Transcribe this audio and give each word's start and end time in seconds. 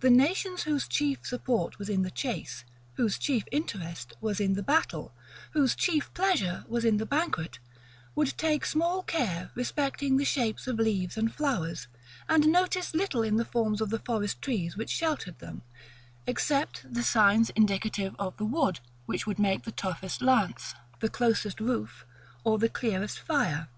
The 0.00 0.10
nations 0.10 0.64
whose 0.64 0.86
chief 0.86 1.26
support 1.26 1.78
was 1.78 1.88
in 1.88 2.02
the 2.02 2.10
chase, 2.10 2.66
whose 2.96 3.16
chief 3.16 3.44
interest 3.50 4.12
was 4.20 4.38
in 4.38 4.52
the 4.52 4.62
battle, 4.62 5.14
whose 5.52 5.74
chief 5.74 6.12
pleasure 6.12 6.66
was 6.68 6.84
in 6.84 6.98
the 6.98 7.06
banquet, 7.06 7.58
would 8.14 8.36
take 8.36 8.66
small 8.66 9.02
care 9.02 9.50
respecting 9.54 10.18
the 10.18 10.26
shapes 10.26 10.66
of 10.66 10.76
leaves 10.78 11.16
and 11.16 11.34
flowers; 11.34 11.88
and 12.28 12.52
notice 12.52 12.92
little 12.94 13.22
in 13.22 13.36
the 13.36 13.46
forms 13.46 13.80
of 13.80 13.88
the 13.88 14.00
forest 14.00 14.42
trees 14.42 14.76
which 14.76 14.90
sheltered 14.90 15.38
them, 15.38 15.62
except 16.26 16.92
the 16.92 17.02
signs 17.02 17.48
indicative 17.56 18.14
of 18.18 18.36
the 18.36 18.44
wood 18.44 18.80
which 19.06 19.26
would 19.26 19.38
make 19.38 19.62
the 19.62 19.72
toughest 19.72 20.20
lance, 20.20 20.74
the 21.00 21.08
closest 21.08 21.60
roof, 21.62 22.04
or 22.44 22.58
the 22.58 22.68
clearest 22.68 23.18
fire. 23.18 23.68